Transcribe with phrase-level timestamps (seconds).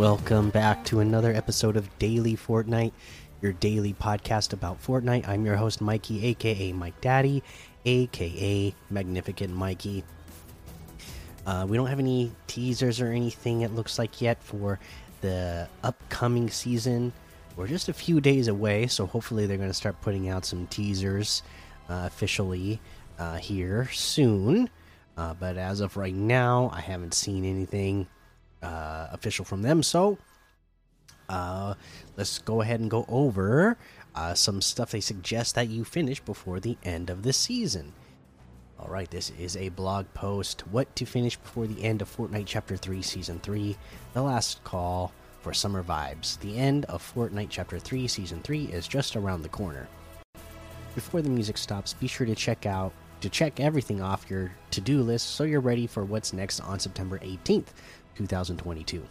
[0.00, 2.92] Welcome back to another episode of Daily Fortnite,
[3.42, 5.28] your daily podcast about Fortnite.
[5.28, 7.42] I'm your host, Mikey, aka Mike Daddy,
[7.84, 10.02] aka Magnificent Mikey.
[11.44, 14.80] Uh, we don't have any teasers or anything, it looks like, yet for
[15.20, 17.12] the upcoming season.
[17.54, 20.66] We're just a few days away, so hopefully they're going to start putting out some
[20.68, 21.42] teasers
[21.90, 22.80] uh, officially
[23.18, 24.70] uh, here soon.
[25.18, 28.06] Uh, but as of right now, I haven't seen anything
[28.62, 29.82] uh, official from them.
[29.82, 30.18] So
[31.28, 31.74] uh,
[32.16, 33.78] let's go ahead and go over
[34.14, 37.92] uh, some stuff they suggest that you finish before the end of the season.
[38.78, 40.66] All right, this is a blog post.
[40.68, 43.76] What to finish before the end of Fortnite Chapter 3, Season 3.
[44.14, 46.38] The last call for summer vibes.
[46.40, 49.86] The end of Fortnite Chapter 3, Season 3 is just around the corner.
[50.94, 55.02] Before the music stops, be sure to check out to check everything off your to-do
[55.02, 57.66] list so you're ready for what's next on September 18th,
[58.16, 59.06] 2022.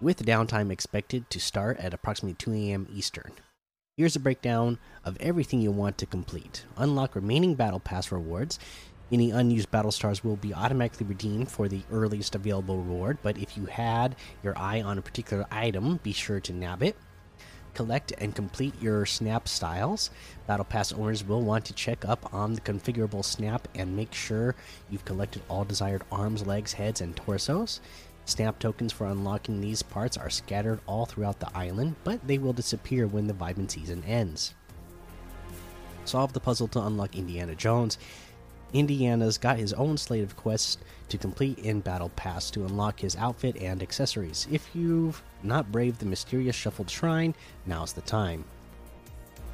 [0.00, 2.86] With downtime expected to start at approximately 2 a.m.
[2.92, 3.32] Eastern.
[3.96, 6.64] Here's a breakdown of everything you want to complete.
[6.76, 8.58] Unlock remaining Battle Pass rewards.
[9.12, 13.56] Any unused battle stars will be automatically redeemed for the earliest available reward, but if
[13.56, 16.96] you had your eye on a particular item, be sure to nab it.
[17.74, 20.10] Collect and complete your snap styles.
[20.46, 24.54] Battle Pass owners will want to check up on the configurable snap and make sure
[24.90, 27.80] you've collected all desired arms, legs, heads, and torsos.
[28.26, 32.52] Snap tokens for unlocking these parts are scattered all throughout the island, but they will
[32.52, 34.54] disappear when the Vibin season ends.
[36.04, 37.98] Solve the puzzle to unlock Indiana Jones.
[38.74, 43.16] Indiana's got his own slate of quests to complete in Battle Pass to unlock his
[43.16, 44.48] outfit and accessories.
[44.50, 48.44] If you've not braved the mysterious shuffled shrine, now's the time.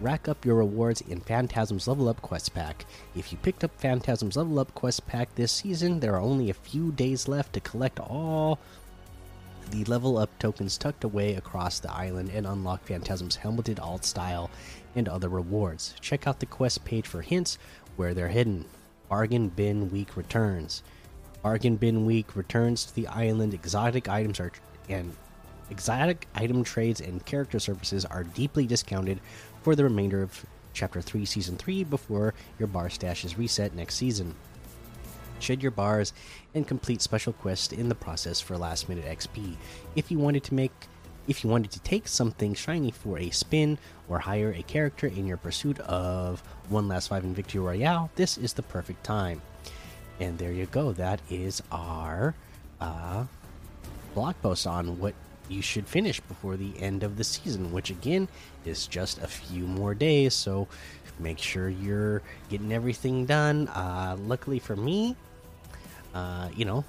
[0.00, 2.84] Rack up your rewards in Phantasm's Level Up Quest Pack.
[3.14, 6.54] If you picked up Phantasm's Level Up Quest Pack this season, there are only a
[6.54, 8.58] few days left to collect all
[9.70, 14.50] the level up tokens tucked away across the island and unlock Phantasm's helmeted alt style
[14.94, 15.94] and other rewards.
[16.00, 17.56] Check out the quest page for hints
[17.96, 18.66] where they're hidden.
[19.08, 20.82] Bargain Bin Week returns.
[21.42, 23.54] Bargain Bin Week returns to the island.
[23.54, 24.52] Exotic items are
[24.88, 25.14] and
[25.70, 29.20] exotic item trades and character services are deeply discounted
[29.62, 33.94] for the remainder of Chapter 3 Season 3 before your bar stash is reset next
[33.94, 34.34] season.
[35.38, 36.12] Shed your bars
[36.54, 39.56] and complete special quests in the process for last minute XP.
[39.94, 40.72] If you wanted to make
[41.26, 45.26] if you wanted to take something shiny for a spin or hire a character in
[45.26, 49.40] your pursuit of one last five in Victory Royale, this is the perfect time.
[50.20, 50.92] And there you go.
[50.92, 52.34] That is our
[52.80, 53.24] uh,
[54.14, 55.14] blog post on what
[55.48, 58.28] you should finish before the end of the season, which again
[58.64, 60.34] is just a few more days.
[60.34, 60.68] So
[61.18, 63.68] make sure you're getting everything done.
[63.68, 65.16] Uh, luckily for me,
[66.14, 66.84] uh, you know,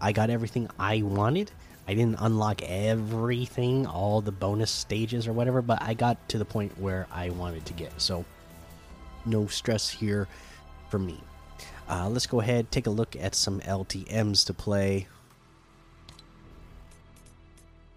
[0.00, 1.50] I got everything I wanted.
[1.90, 6.44] I didn't unlock everything, all the bonus stages or whatever, but I got to the
[6.44, 8.00] point where I wanted to get.
[8.00, 8.24] So
[9.26, 10.28] no stress here
[10.88, 11.18] for me.
[11.88, 15.08] Uh, let's go ahead take a look at some LTMs to play.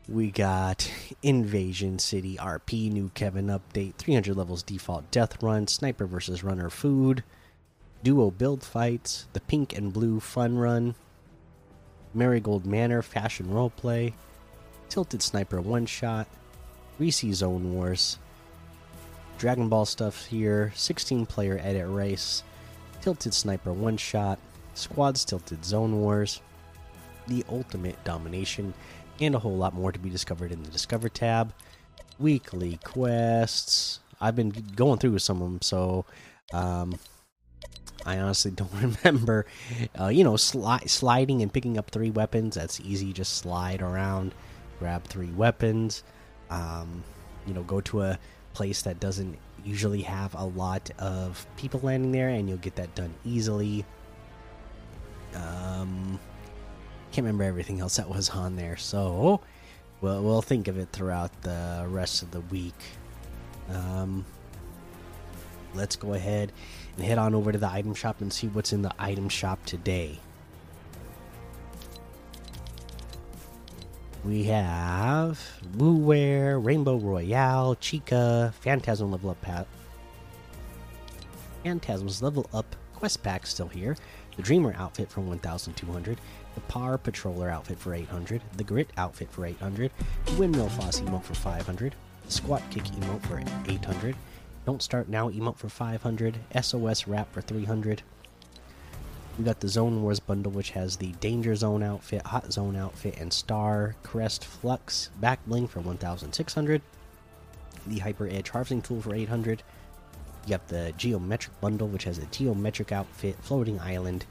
[0.09, 6.43] We got Invasion City RP new Kevin update, 300 levels default death run, sniper versus
[6.43, 7.23] runner food,
[8.03, 10.95] duo build fights, the pink and blue fun run,
[12.13, 14.13] Marigold Manor fashion roleplay,
[14.90, 16.28] tilted sniper one shot,
[17.00, 18.18] Reese Zone Wars,
[19.38, 22.44] Dragon Ball stuff here, 16 player edit race,
[23.02, 24.40] tilted sniper one shot,
[24.73, 26.41] squads tilted zone wars,
[27.28, 28.73] the ultimate domination
[29.19, 31.53] and a whole lot more to be discovered in the Discover tab.
[32.19, 34.00] Weekly quests.
[34.19, 36.06] I've been going through some of them, so
[36.53, 36.97] um,
[38.06, 39.46] I honestly don't remember.
[40.00, 42.55] Uh, you know, sli sliding and picking up three weapons.
[42.55, 43.14] That's easy.
[43.14, 44.34] Just slide around,
[44.79, 46.03] grab three weapons.
[46.50, 47.03] Um,
[47.47, 48.20] you know, go to a
[48.53, 52.94] place that doesn't usually have a lot of people landing there, and you'll get that
[52.96, 53.85] done easily.
[55.35, 56.20] Um,
[57.11, 59.41] can't remember everything else that was on there, so
[60.02, 62.76] we'll we'll think of it throughout the rest of the week.
[63.70, 64.26] Um,
[65.73, 66.52] let's go ahead
[66.97, 69.66] and head on over to the item shop and see what's in the item shop
[69.66, 70.20] today.
[74.25, 75.40] We have
[75.75, 79.67] Woo WooWare, Rainbow Royale, Chica, Phantasm level up pat.
[81.64, 83.97] Phantasm's level up quest pack still here.
[84.37, 86.17] The Dreamer outfit for 1,200,
[86.55, 89.91] the Par Patroller outfit for 800, the Grit outfit for 800,
[90.25, 91.93] the Windmill Floss emote for 500,
[92.25, 94.16] the Squat Kick emote for 800,
[94.65, 98.01] Don't Start Now emote for 500, SOS Wrap for 300,
[99.37, 103.17] We got the Zone Wars bundle, which has the Danger Zone outfit, Hot Zone outfit,
[103.19, 106.81] and Star Crest Flux back bling for 1,600.
[107.87, 109.63] The Hyper Edge harvesting tool for 800.
[110.45, 114.25] You got the Geometric bundle, which has a Geometric outfit, Floating Island,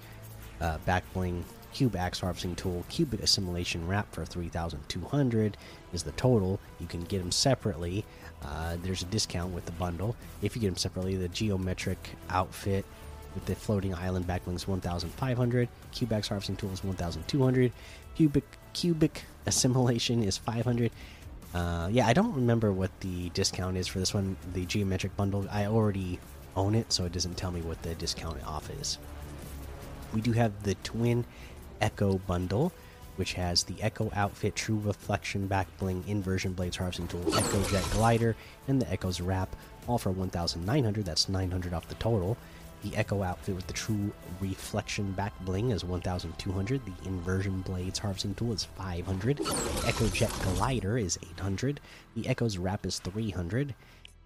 [0.62, 5.57] uh, back bling, Cube Axe harvesting tool, Cubic Assimilation wrap for 3,200
[5.93, 6.61] is the total.
[6.79, 8.05] You can get them separately.
[8.45, 10.17] Uh, there's a discount with the bundle.
[10.43, 12.85] If you get them separately, the Geometric outfit
[13.35, 17.73] with the floating island backlinks 1500 Cube Axe harvesting tool is 1200
[18.15, 20.91] cubic cubic assimilation is 500
[21.55, 25.47] uh, yeah i don't remember what the discount is for this one the geometric bundle
[25.51, 26.19] i already
[26.57, 28.99] own it so it doesn't tell me what the discount off is
[30.13, 31.25] we do have the twin
[31.82, 32.73] echo bundle
[33.17, 37.84] which has the echo outfit true reflection back bling inversion blades harvesting tool echo jet
[37.93, 38.34] glider
[38.69, 39.55] and the echoes wrap
[39.87, 42.37] all for 1900 that's 900 off the total
[42.82, 46.81] the Echo outfit with the True Reflection back bling is 1,200.
[46.84, 49.37] The Inversion Blades harvesting tool is 500.
[49.37, 51.81] The Echo Jet Glider is 800.
[52.17, 53.75] The Echo's Wrap is 300.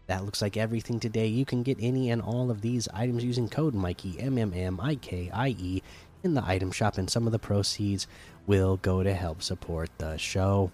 [0.06, 1.26] That looks like everything today.
[1.26, 4.80] You can get any and all of these items using code Mikey M M M
[4.80, 5.82] I K I E
[6.26, 8.06] in the item shop, and some of the proceeds
[8.46, 10.70] will go to help support the show.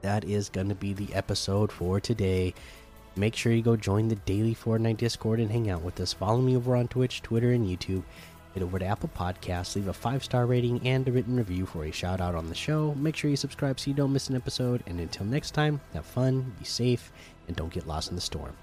[0.00, 2.54] That is going to be the episode for today
[3.16, 6.12] make sure you go join the daily Fortnite Discord and hang out with us.
[6.12, 8.02] Follow me over on Twitch, Twitter, and YouTube.
[8.54, 11.84] Head over to Apple Podcasts, leave a five star rating and a written review for
[11.84, 12.94] a shout out on the show.
[12.94, 14.82] Make sure you subscribe so you don't miss an episode.
[14.86, 17.12] And until next time, have fun, be safe,
[17.48, 18.56] and don't get lost in the storm.